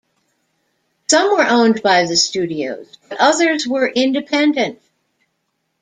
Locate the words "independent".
3.87-4.81